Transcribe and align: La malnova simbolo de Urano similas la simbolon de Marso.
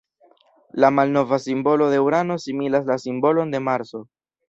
La 0.83 0.89
malnova 0.99 1.39
simbolo 1.45 1.91
de 1.93 2.01
Urano 2.07 2.41
similas 2.49 2.91
la 2.91 2.99
simbolon 3.07 3.57
de 3.57 3.65
Marso. 3.71 4.07